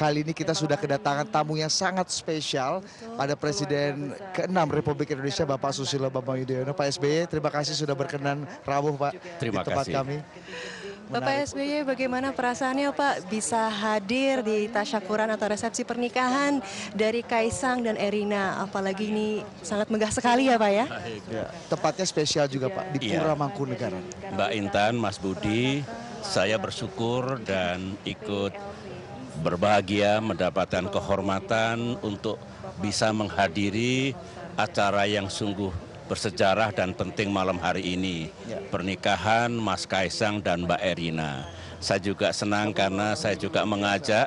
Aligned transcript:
kali 0.00 0.24
ini 0.24 0.32
kita 0.32 0.56
sudah 0.56 0.80
kedatangan 0.80 1.28
tamu 1.28 1.60
yang 1.60 1.68
sangat 1.68 2.08
spesial 2.08 2.80
pada 3.20 3.36
Presiden 3.36 4.16
ke-6 4.32 4.56
Republik 4.72 5.12
Indonesia 5.12 5.44
Bapak 5.44 5.76
Susilo 5.76 6.08
Bambang 6.08 6.40
Yudhoyono. 6.40 6.72
Pak 6.72 6.88
SBY, 6.96 7.28
terima 7.28 7.52
kasih 7.52 7.76
sudah 7.76 7.92
berkenan 7.92 8.48
rawuh 8.64 8.96
Pak 8.96 9.12
Terima 9.36 9.60
di 9.60 9.66
tempat 9.68 9.84
kasih. 9.84 9.94
kami. 10.00 10.16
Bapak 11.10 11.52
SBY 11.52 11.82
bagaimana 11.84 12.30
perasaannya 12.30 12.94
Pak 12.94 13.26
bisa 13.26 13.66
hadir 13.66 14.40
di 14.40 14.70
tasyakuran 14.70 15.26
atau 15.28 15.50
resepsi 15.50 15.82
pernikahan 15.82 16.62
dari 16.94 17.26
Kaisang 17.26 17.82
dan 17.82 17.98
Erina 17.98 18.62
apalagi 18.62 19.10
ini 19.10 19.42
sangat 19.60 19.90
megah 19.90 20.14
sekali 20.14 20.46
ya 20.46 20.54
Pak 20.54 20.70
ya 20.70 20.86
Ya, 21.28 21.44
tempatnya 21.66 22.06
spesial 22.06 22.46
juga 22.46 22.70
Pak 22.70 22.94
di 22.94 23.10
Iya. 23.10 23.26
Pura 23.26 23.34
Mangkunegaran. 23.34 24.00
Mbak 24.38 24.50
Intan, 24.54 24.94
Mas 25.02 25.18
Budi, 25.18 25.82
saya 26.22 26.54
bersyukur 26.62 27.42
dan 27.42 27.98
ikut 28.06 28.54
berbahagia 29.40 30.20
mendapatkan 30.20 30.86
kehormatan 30.92 31.96
untuk 32.04 32.36
bisa 32.78 33.10
menghadiri 33.10 34.12
acara 34.54 35.08
yang 35.08 35.26
sungguh 35.32 35.72
bersejarah 36.10 36.74
dan 36.74 36.90
penting 36.90 37.30
malam 37.30 37.54
hari 37.62 37.94
ini. 37.94 38.34
Pernikahan 38.68 39.54
Mas 39.54 39.86
Kaisang 39.86 40.42
dan 40.42 40.66
Mbak 40.66 40.82
Erina. 40.82 41.46
Saya 41.78 42.02
juga 42.02 42.34
senang 42.34 42.74
karena 42.74 43.14
saya 43.14 43.38
juga 43.38 43.62
mengajak 43.62 44.26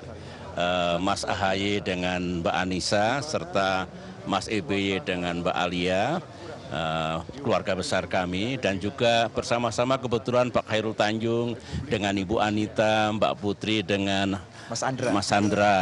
eh, 0.56 0.98
Mas 1.04 1.28
Ahaye 1.28 1.84
dengan 1.84 2.40
Mbak 2.40 2.56
Anissa 2.56 3.20
serta 3.20 3.86
Mas 4.24 4.48
EBY 4.48 5.04
dengan 5.04 5.44
Mbak 5.44 5.58
Alia 5.60 6.24
eh, 6.72 7.18
keluarga 7.44 7.76
besar 7.76 8.08
kami 8.08 8.56
dan 8.58 8.80
juga 8.80 9.28
bersama-sama 9.36 10.00
kebetulan 10.00 10.56
Pak 10.56 10.66
Khairul 10.72 10.96
Tanjung 10.96 11.60
dengan 11.92 12.16
Ibu 12.16 12.40
Anita, 12.40 13.12
Mbak 13.12 13.34
Putri 13.44 13.84
dengan 13.84 14.40
Mas 14.70 14.82
Andra. 14.82 15.10
Mas 15.12 15.28
Sandra. 15.28 15.76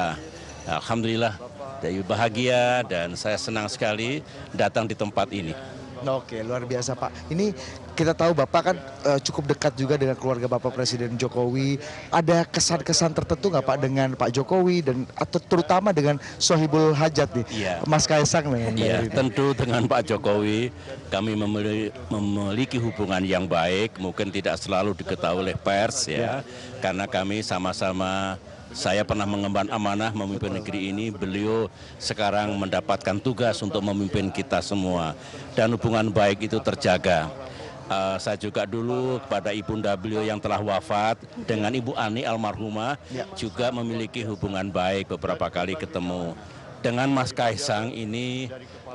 Alhamdulillah 0.61 1.41
dari 1.81 2.05
bahagia 2.05 2.85
dan 2.85 3.17
saya 3.17 3.33
senang 3.35 3.65
sekali 3.65 4.21
datang 4.53 4.85
di 4.85 4.93
tempat 4.93 5.25
ini. 5.33 5.57
Oke, 6.01 6.41
luar 6.41 6.65
biasa 6.65 6.97
Pak. 6.97 7.29
Ini 7.29 7.53
kita 7.93 8.17
tahu 8.17 8.33
Bapak 8.33 8.61
kan 8.65 8.77
eh, 9.05 9.21
cukup 9.21 9.53
dekat 9.53 9.77
juga 9.77 10.01
dengan 10.01 10.17
keluarga 10.17 10.49
Bapak 10.49 10.73
Presiden 10.73 11.13
Jokowi. 11.13 11.77
Ada 12.09 12.41
kesan-kesan 12.41 13.13
tertentu 13.13 13.53
nggak 13.53 13.61
Pak 13.61 13.77
dengan 13.77 14.09
Pak 14.17 14.33
Jokowi 14.33 14.81
dan 14.81 15.05
atau 15.13 15.37
terutama 15.37 15.93
dengan 15.93 16.17
Sohibul 16.41 16.97
Hajat 16.97 17.29
nih, 17.37 17.45
Iya. 17.53 17.73
Mas 17.85 18.09
Kaisang 18.09 18.49
nih. 18.49 18.61
Ya, 18.81 18.97
Erina. 19.05 19.13
tentu 19.13 19.53
dengan 19.53 19.85
Pak 19.85 20.09
Jokowi 20.09 20.73
kami 21.13 21.37
memili- 21.37 21.93
memiliki 22.09 22.81
hubungan 22.81 23.21
yang 23.21 23.45
baik, 23.45 24.01
mungkin 24.01 24.33
tidak 24.33 24.57
selalu 24.57 24.97
diketahui 24.97 25.41
oleh 25.45 25.57
pers 25.57 26.09
ya, 26.09 26.41
karena 26.81 27.05
kami 27.05 27.45
sama-sama 27.45 28.41
saya 28.71 29.03
pernah 29.03 29.27
mengemban 29.27 29.67
amanah 29.67 30.11
memimpin 30.15 30.59
negeri 30.59 30.91
ini, 30.91 31.11
beliau 31.11 31.67
sekarang 31.99 32.55
mendapatkan 32.55 33.19
tugas 33.19 33.59
untuk 33.59 33.83
memimpin 33.83 34.31
kita 34.31 34.63
semua 34.63 35.15
dan 35.53 35.71
hubungan 35.75 36.07
baik 36.07 36.47
itu 36.47 36.57
terjaga. 36.63 37.27
Eh, 37.91 38.17
saya 38.23 38.39
juga 38.39 38.63
dulu 38.63 39.19
kepada 39.19 39.51
ibunda 39.51 39.91
beliau 39.99 40.23
yang 40.23 40.39
telah 40.39 40.63
wafat 40.63 41.19
dengan 41.43 41.75
Ibu 41.75 41.91
Ani 41.99 42.23
almarhumah 42.23 42.95
juga 43.35 43.67
memiliki 43.75 44.23
hubungan 44.23 44.71
baik 44.71 45.11
beberapa 45.11 45.51
kali 45.51 45.75
ketemu. 45.75 46.31
Dengan 46.79 47.11
Mas 47.11 47.35
Kaisang 47.35 47.91
ini 47.91 48.47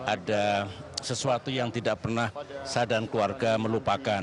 ada 0.09 0.65
sesuatu 1.03 1.49
yang 1.53 1.69
tidak 1.73 2.05
pernah 2.05 2.33
saya 2.65 2.97
dan 2.97 3.09
keluarga 3.09 3.57
melupakan. 3.61 4.23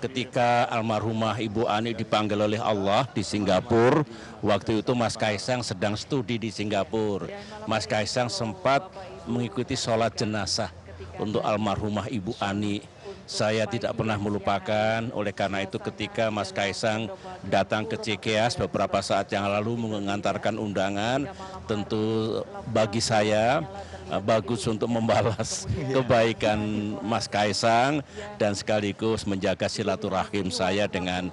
Ketika 0.00 0.68
almarhumah 0.68 1.36
Ibu 1.38 1.68
Ani 1.68 1.96
dipanggil 1.96 2.38
oleh 2.38 2.60
Allah 2.60 3.08
di 3.12 3.24
Singapura, 3.24 4.04
waktu 4.44 4.80
itu 4.84 4.92
Mas 4.92 5.16
Kaisang 5.16 5.64
sedang 5.64 5.94
studi 5.94 6.36
di 6.40 6.50
Singapura. 6.52 7.28
Mas 7.64 7.88
Kaisang 7.88 8.28
sempat 8.28 8.88
mengikuti 9.24 9.76
sholat 9.76 10.12
jenazah 10.16 10.70
untuk 11.18 11.44
almarhumah 11.44 12.08
Ibu 12.08 12.36
Ani. 12.40 12.93
Saya 13.24 13.64
tidak 13.64 13.96
pernah 13.96 14.20
melupakan, 14.20 15.00
oleh 15.16 15.32
karena 15.32 15.64
itu 15.64 15.80
ketika 15.80 16.28
Mas 16.28 16.52
Kaisang 16.52 17.08
datang 17.40 17.88
ke 17.88 17.96
Cikeas 17.96 18.60
beberapa 18.60 19.00
saat 19.00 19.32
yang 19.32 19.48
lalu 19.48 19.80
mengantarkan 19.80 20.60
undangan, 20.60 21.24
tentu 21.64 22.40
bagi 22.68 23.00
saya 23.00 23.64
eh, 24.12 24.20
bagus 24.20 24.68
untuk 24.68 24.92
membalas 24.92 25.64
kebaikan 25.96 26.60
Mas 27.00 27.24
Kaisang 27.24 28.04
dan 28.36 28.52
sekaligus 28.52 29.24
menjaga 29.24 29.72
silaturahim 29.72 30.52
saya 30.52 30.84
dengan 30.84 31.32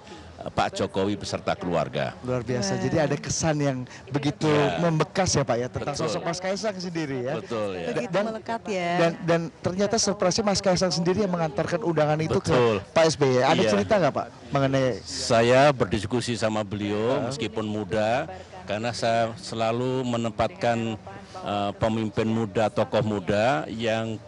Pak 0.49 0.73
Jokowi 0.73 1.13
beserta 1.13 1.53
keluarga. 1.53 2.17
Luar 2.23 2.41
biasa. 2.41 2.79
Jadi 2.79 2.97
ada 2.97 3.13
kesan 3.13 3.57
yang 3.57 3.77
begitu 4.07 4.47
Ya. 4.47 4.79
membekas 4.79 5.29
ya 5.31 5.43
Pak 5.43 5.57
ya 5.57 5.67
tentang 5.67 5.93
Betul. 5.93 6.07
sosok 6.07 6.21
Mas 6.23 6.39
Kaisang 6.39 6.75
sendiri 6.75 7.17
ya. 7.21 7.33
Betul 7.37 7.69
ya. 7.75 7.87
begitu 7.93 8.09
Dan- 8.09 8.25
melekat 8.27 8.61
ya 8.65 8.89
Dan 8.97 9.11
dan 9.21 9.41
ternyata 9.59 9.95
surprise 9.95 10.41
Mas 10.41 10.59
Kaisang 10.59 10.89
sendiri 10.89 11.21
yang 11.21 11.29
mengantarkan 11.29 11.81
undangan 11.81 12.17
itu 12.17 12.39
Betul. 12.39 12.81
ke 12.81 12.89
Pak 12.89 13.03
SBY. 13.11 13.37
Ada 13.43 13.61
Iya. 13.61 13.69
cerita 13.69 13.93
nggak 13.97 14.13
Pak 14.13 14.27
mengenai 14.49 14.87
Saya 15.03 15.69
berdiskusi 15.69 16.33
sama 16.33 16.63
beliau 16.63 17.21
meskipun 17.27 17.63
muda 17.63 18.25
karena 18.63 18.89
saya 18.91 19.35
selalu 19.35 20.01
menempatkan 20.03 20.95
eh, 21.41 21.71
pemimpin 21.75 22.29
muda, 22.29 22.69
tokoh 22.69 23.01
muda 23.01 23.65
yang 23.67 24.21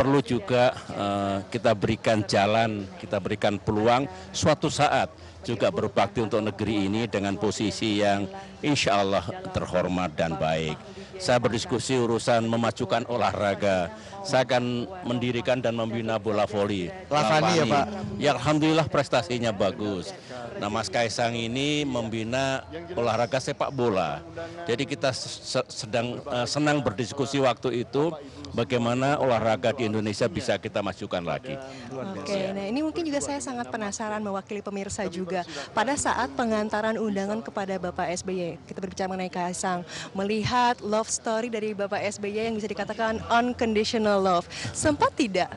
perlu 0.00 0.24
juga 0.24 0.72
eh, 0.96 1.38
kita 1.52 1.76
berikan 1.76 2.24
jalan, 2.24 2.88
kita 2.96 3.20
berikan 3.20 3.60
peluang 3.60 4.08
suatu 4.32 4.72
saat 4.72 5.12
juga 5.44 5.68
berbakti 5.68 6.24
untuk 6.24 6.40
negeri 6.40 6.88
ini 6.88 7.04
dengan 7.04 7.36
posisi 7.36 8.00
yang 8.00 8.24
insya 8.64 9.04
Allah 9.04 9.24
terhormat 9.52 10.16
dan 10.16 10.40
baik. 10.40 10.99
Saya 11.20 11.36
berdiskusi 11.36 12.00
urusan 12.00 12.48
memajukan 12.48 13.04
olahraga. 13.12 13.92
Saya 14.24 14.48
akan 14.48 14.88
mendirikan 15.04 15.60
dan 15.60 15.76
membina 15.76 16.16
bola 16.16 16.48
voli. 16.48 16.88
Lavani 17.12 17.52
ya, 17.60 17.64
Pak? 17.68 17.84
Ya 18.16 18.30
alhamdulillah 18.32 18.88
prestasinya 18.88 19.52
bagus. 19.52 20.16
Nah 20.56 20.72
Mas 20.72 20.88
Kaisang 20.88 21.36
ini 21.36 21.84
membina 21.84 22.64
olahraga 22.96 23.36
sepak 23.36 23.68
bola. 23.68 24.24
Jadi 24.64 24.88
kita 24.88 25.12
se- 25.12 25.68
sedang 25.68 26.20
eh, 26.24 26.46
senang 26.48 26.80
berdiskusi 26.80 27.36
waktu 27.40 27.84
itu 27.84 28.12
bagaimana 28.52 29.20
olahraga 29.20 29.76
di 29.76 29.86
Indonesia 29.88 30.26
bisa 30.26 30.56
kita 30.56 30.80
majukan 30.80 31.22
lagi. 31.22 31.54
Oke, 31.92 32.40
nah 32.50 32.64
ini 32.66 32.80
mungkin 32.80 33.04
juga 33.06 33.20
saya 33.22 33.38
sangat 33.38 33.68
penasaran 33.68 34.20
mewakili 34.20 34.60
pemirsa 34.64 35.06
juga. 35.06 35.44
Pada 35.76 35.94
saat 35.94 36.32
pengantaran 36.34 36.96
undangan 36.96 37.40
kepada 37.44 37.76
Bapak 37.76 38.10
SBY, 38.20 38.58
kita 38.64 38.78
berbicara 38.80 39.08
mengenai 39.10 39.32
Kaisang, 39.32 39.86
melihat 40.16 40.80
love 40.80 41.09
story 41.10 41.50
dari 41.50 41.74
Bapak 41.74 42.00
SBY 42.00 42.48
yang 42.48 42.56
bisa 42.56 42.66
dikatakan 42.66 43.20
unconditional 43.28 44.22
love, 44.22 44.46
sempat 44.70 45.12
tidak 45.12 45.50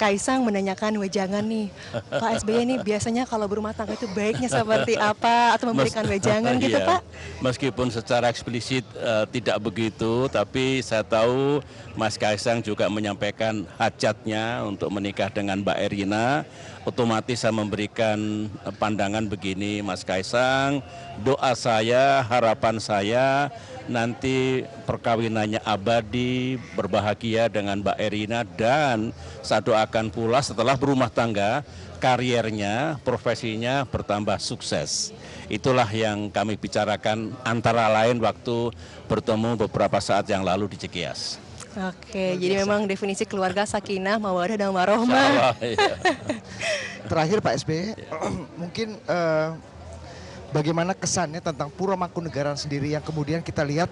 Kaisang 0.00 0.48
menanyakan 0.48 0.96
wejangan 0.96 1.44
nih, 1.44 1.68
Pak 1.92 2.40
SBY 2.40 2.64
ini 2.64 2.80
biasanya 2.80 3.28
kalau 3.28 3.44
berumah 3.44 3.76
tangga 3.76 4.00
itu 4.00 4.08
baiknya 4.16 4.48
seperti 4.48 4.96
apa 4.96 5.52
atau 5.52 5.68
memberikan 5.68 6.08
Mes- 6.08 6.16
wejangan 6.16 6.56
gitu 6.56 6.80
Iya. 6.80 6.88
Pak? 6.88 7.00
Meskipun 7.44 7.92
secara 7.92 8.32
eksplisit 8.32 8.80
eh, 8.96 9.28
tidak 9.28 9.60
begitu, 9.60 10.24
tapi 10.32 10.80
saya 10.80 11.04
tahu 11.04 11.60
Mas 12.00 12.16
Kaisang 12.16 12.64
juga 12.64 12.88
menyampaikan 12.88 13.68
hajatnya 13.76 14.64
untuk 14.64 14.88
menikah 14.88 15.28
dengan 15.28 15.60
Mbak 15.60 15.78
Erina. 15.84 16.48
Otomatis 16.88 17.44
saya 17.44 17.52
memberikan 17.52 18.48
eh, 18.48 18.72
pandangan 18.80 19.28
begini, 19.28 19.84
Mas 19.84 20.00
Kaisang, 20.00 20.80
doa 21.20 21.52
saya, 21.52 22.24
harapan 22.24 22.80
saya 22.80 23.52
nanti 23.90 24.62
perkawinannya 24.86 25.60
abadi, 25.66 26.56
berbahagia 26.78 27.50
dengan 27.50 27.82
Mbak 27.82 27.98
Erina 27.98 28.46
dan 28.46 29.10
saya 29.42 29.60
doakan 29.60 30.14
pula 30.14 30.38
setelah 30.40 30.78
berumah 30.78 31.10
tangga 31.10 31.66
kariernya, 32.00 32.96
profesinya 33.04 33.84
bertambah 33.84 34.40
sukses. 34.40 35.12
Itulah 35.52 35.90
yang 35.90 36.32
kami 36.32 36.56
bicarakan 36.56 37.36
antara 37.44 37.90
lain 37.90 38.16
waktu 38.22 38.72
bertemu 39.10 39.66
beberapa 39.68 40.00
saat 40.00 40.24
yang 40.30 40.40
lalu 40.40 40.70
di 40.72 40.80
Cikias. 40.80 41.36
Oke, 41.70 42.34
jadi 42.34 42.66
memang 42.66 42.82
definisi 42.88 43.22
keluarga 43.22 43.62
sakinah, 43.62 44.18
mawadah 44.18 44.58
dan 44.58 44.74
warohmah. 44.74 45.54
Insyaallah, 45.54 45.54
iya. 45.62 45.94
terakhir 47.06 47.38
Pak 47.38 47.54
SBY 47.62 47.94
mungkin 48.60 48.88
eh, 49.06 49.48
bagaimana 50.50 50.92
kesannya 50.94 51.40
tentang 51.42 51.70
Pura 51.70 51.94
Mangkunegaran 51.98 52.58
sendiri 52.58 52.94
yang 52.94 53.02
kemudian 53.02 53.40
kita 53.42 53.62
lihat 53.62 53.90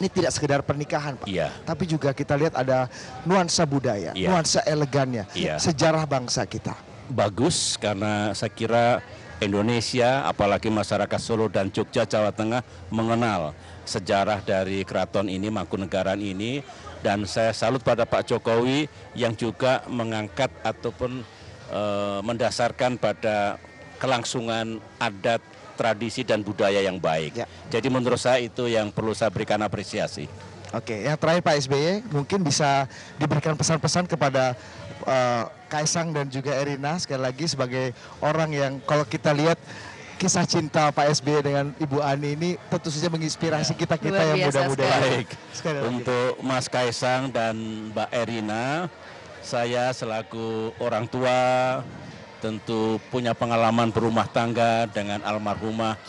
ini 0.00 0.08
tidak 0.08 0.32
sekedar 0.32 0.60
pernikahan 0.64 1.12
Pak. 1.20 1.28
Iya. 1.28 1.52
Tapi 1.64 1.84
juga 1.84 2.16
kita 2.16 2.32
lihat 2.32 2.56
ada 2.56 2.88
nuansa 3.28 3.68
budaya, 3.68 4.16
Iya. 4.16 4.32
nuansa 4.32 4.64
elegannya, 4.64 5.28
Iya. 5.36 5.60
sejarah 5.60 6.04
bangsa 6.08 6.44
kita. 6.48 6.74
bagus 7.10 7.74
karena 7.74 8.30
saya 8.38 8.54
kira 8.54 9.02
Indonesia, 9.42 10.22
apalagi 10.30 10.70
masyarakat 10.70 11.18
Solo 11.18 11.50
dan 11.50 11.66
Jogja, 11.66 12.06
Jawa 12.06 12.30
Tengah 12.30 12.62
mengenal 12.86 13.50
sejarah 13.82 14.38
dari 14.46 14.86
keraton 14.86 15.26
ini, 15.26 15.50
Mangkunegaran 15.50 16.22
ini, 16.22 16.62
dan 17.02 17.26
saya 17.26 17.50
salut 17.50 17.82
pada 17.82 18.06
Pak 18.06 18.30
Jokowi 18.30 18.86
yang 19.18 19.34
juga 19.34 19.82
mengangkat 19.90 20.54
ataupun 20.62 21.26
eh, 21.74 22.20
mendasarkan 22.22 22.94
pada 22.94 23.58
kelangsungan 23.98 24.78
adat 25.02 25.42
tradisi 25.80 26.20
dan 26.20 26.44
budaya 26.44 26.84
yang 26.84 27.00
baik. 27.00 27.40
Ya. 27.40 27.46
Jadi 27.72 27.88
menurut 27.88 28.20
saya 28.20 28.44
itu 28.44 28.68
yang 28.68 28.92
perlu 28.92 29.16
saya 29.16 29.32
berikan 29.32 29.56
apresiasi. 29.64 30.28
Oke, 30.76 31.08
yang 31.08 31.16
terakhir 31.16 31.42
Pak 31.42 31.56
SBY 31.66 32.06
mungkin 32.12 32.44
bisa 32.44 32.84
diberikan 33.16 33.56
pesan-pesan 33.56 34.06
kepada 34.06 34.54
eh, 35.08 35.44
Kaisang 35.72 36.12
dan 36.12 36.28
juga 36.28 36.54
Erina 36.54 37.00
sekali 37.00 37.24
lagi 37.24 37.48
sebagai 37.48 37.96
orang 38.22 38.50
yang 38.52 38.72
kalau 38.86 39.02
kita 39.02 39.34
lihat 39.34 39.58
kisah 40.20 40.44
cinta 40.44 40.92
Pak 40.92 41.16
SBY 41.16 41.40
dengan 41.40 41.66
Ibu 41.80 42.04
Ani 42.04 42.36
ini 42.36 42.50
tentu 42.68 42.92
saja 42.92 43.08
menginspirasi 43.08 43.72
kita-kita 43.72 44.20
Luar 44.20 44.28
yang 44.36 44.38
biasa 44.46 44.68
muda-muda. 44.68 44.86
Baik. 45.00 45.28
Sekali 45.56 45.76
lagi. 45.80 45.88
Untuk 45.88 46.32
Mas 46.44 46.66
Kaisang 46.68 47.32
dan 47.32 47.56
Mbak 47.90 48.10
Erina, 48.12 48.86
saya 49.40 49.88
selaku 49.96 50.76
orang 50.76 51.08
tua 51.08 51.38
tentu 52.40 52.96
punya 53.12 53.36
pengalaman 53.36 53.92
berumah 53.92 54.24
tangga 54.26 54.88
dengan 54.88 55.20
almarhumah 55.20 56.00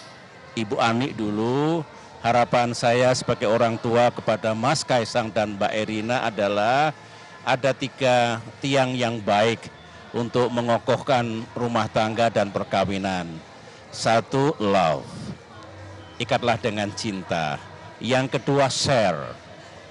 Ibu 0.55 0.79
Ani 0.79 1.11
dulu. 1.11 1.83
Harapan 2.23 2.71
saya 2.71 3.11
sebagai 3.11 3.49
orang 3.49 3.75
tua 3.81 4.13
kepada 4.13 4.55
Mas 4.55 4.85
Kaisang 4.85 5.33
dan 5.33 5.57
Mbak 5.57 5.73
Erina 5.73 6.23
adalah 6.23 6.95
ada 7.43 7.73
tiga 7.73 8.39
tiang 8.63 8.93
yang 8.95 9.19
baik 9.19 9.59
untuk 10.15 10.47
mengokohkan 10.53 11.43
rumah 11.57 11.89
tangga 11.89 12.29
dan 12.29 12.53
perkawinan. 12.53 13.25
Satu, 13.89 14.53
love 14.61 15.31
ikatlah 16.21 16.61
dengan 16.61 16.93
cinta. 16.93 17.57
Yang 17.97 18.37
kedua 18.37 18.69
share, 18.69 19.33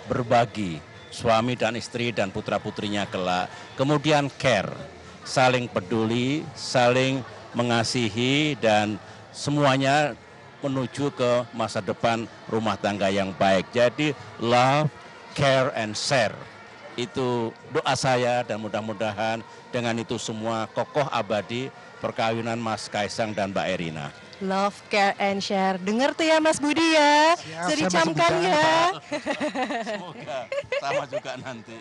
berbagi, 0.07 0.79
suami 1.11 1.59
dan 1.59 1.75
istri 1.75 2.15
dan 2.15 2.31
putra-putrinya 2.31 3.11
kelak. 3.11 3.51
Kemudian 3.75 4.31
care, 4.39 4.71
saling 5.25 5.67
peduli, 5.71 6.43
saling 6.57 7.25
mengasihi 7.53 8.57
dan 8.59 8.99
semuanya 9.35 10.15
menuju 10.61 11.09
ke 11.17 11.49
masa 11.57 11.81
depan 11.81 12.29
rumah 12.47 12.77
tangga 12.77 13.09
yang 13.09 13.33
baik. 13.35 13.65
Jadi 13.73 14.13
love, 14.39 14.93
care 15.33 15.73
and 15.77 15.97
share. 15.97 16.37
Itu 16.99 17.55
doa 17.73 17.95
saya 17.97 18.45
dan 18.45 18.61
mudah-mudahan 18.61 19.41
dengan 19.73 19.97
itu 19.97 20.21
semua 20.21 20.69
kokoh 20.69 21.09
abadi 21.09 21.73
perkawinan 22.03 22.61
Mas 22.61 22.89
Kaisang 22.91 23.33
dan 23.33 23.55
Mbak 23.55 23.67
Erina. 23.73 24.09
Love, 24.41 24.81
care, 24.89 25.13
and 25.21 25.45
share. 25.45 25.77
Dengar 25.77 26.17
tuh 26.17 26.25
ya 26.25 26.41
Mas 26.41 26.57
Budi 26.57 26.97
ya. 26.97 27.37
Siap, 27.37 27.69
Bisa 27.69 27.75
dicamkan 27.77 28.33
ya. 28.41 28.73
Semoga 29.85 30.39
sama 30.81 31.05
juga 31.05 31.33
nanti. 31.37 31.77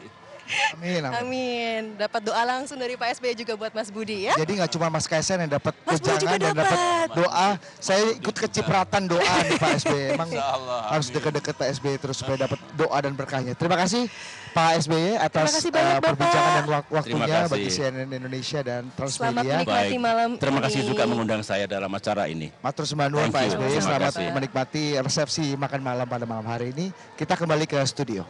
Amin, 0.74 1.01
amin. 1.01 1.13
Amin. 1.16 1.81
Dapat 1.96 2.22
doa 2.24 2.42
langsung 2.44 2.75
dari 2.75 2.94
Pak 2.94 3.16
SBY 3.16 3.34
juga 3.38 3.54
buat 3.54 3.69
Mas 3.69 3.88
Budi 3.88 4.25
ya. 4.25 4.34
Jadi 4.34 4.57
nggak 4.57 4.72
cuma 4.72 4.90
Mas 4.90 5.06
Kaisang 5.06 5.40
yang 5.40 5.51
dapat 5.51 5.74
wejangan 5.84 6.38
dan 6.38 6.54
dapat 6.54 6.80
doa, 7.13 7.48
saya 7.78 8.01
ikut 8.12 8.36
kecipratan 8.36 9.06
doa 9.06 9.34
nih 9.40 9.56
Pak 9.56 9.72
SBY. 9.80 10.06
Emang 10.18 10.30
Allah, 10.34 10.80
harus 10.90 11.07
amin. 11.07 11.16
dekat-dekat 11.16 11.54
Pak 11.54 11.68
SBY 11.72 11.96
terus 11.98 12.18
supaya 12.18 12.38
dapat 12.42 12.57
doa 12.74 12.98
dan 12.98 13.13
berkahnya. 13.13 13.54
Terima 13.54 13.78
kasih 13.78 14.10
Pak 14.50 14.81
SBY 14.81 15.16
atas 15.16 15.30
Terima 15.30 15.54
kasih 15.54 15.69
banyak, 15.69 15.94
Bapak. 15.94 16.10
perbincangan 16.10 16.52
dan 16.52 16.66
wak- 16.68 16.90
waktunya 16.90 17.22
Terima 17.22 17.38
kasih. 17.40 17.54
bagi 17.54 17.69
CNN 17.69 18.10
Indonesia 18.10 18.60
dan 18.60 18.81
Selamat 18.81 18.98
Transmedia. 18.98 19.54
menikmati 19.56 19.95
malam 19.95 20.30
Terima 20.36 20.60
kasih 20.60 20.81
ini. 20.81 20.90
juga 20.90 21.04
mengundang 21.06 21.42
saya 21.42 21.66
dalam 21.66 21.92
acara 21.92 22.25
ini. 22.25 22.50
Matur 22.57 22.84
sembanuan 22.84 23.30
Thank 23.30 23.38
Pak. 23.38 23.44
SBY, 23.54 23.68
Terima 23.69 23.86
selamat 23.86 24.10
kasih. 24.10 24.28
menikmati 24.34 24.84
resepsi 24.98 25.45
makan 25.54 25.80
malam 25.80 26.06
pada 26.06 26.25
malam 26.25 26.42
hari 26.44 26.74
ini. 26.74 26.90
Kita 27.13 27.38
kembali 27.38 27.63
ke 27.63 27.78
studio. 27.86 28.25